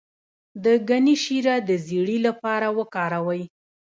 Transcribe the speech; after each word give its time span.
د 0.63 0.65
ګني 0.89 1.15
شیره 1.23 1.55
د 1.69 1.69
زیړي 1.85 2.17
لپاره 2.27 2.67
وکاروئ 2.77 3.41